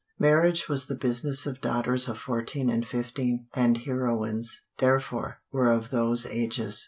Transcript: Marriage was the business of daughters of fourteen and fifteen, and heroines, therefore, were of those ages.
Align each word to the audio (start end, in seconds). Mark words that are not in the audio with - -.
Marriage 0.17 0.67
was 0.67 0.87
the 0.87 0.95
business 0.95 1.45
of 1.45 1.61
daughters 1.61 2.09
of 2.09 2.17
fourteen 2.17 2.71
and 2.71 2.87
fifteen, 2.87 3.45
and 3.53 3.77
heroines, 3.77 4.61
therefore, 4.79 5.41
were 5.51 5.67
of 5.67 5.91
those 5.91 6.25
ages. 6.25 6.79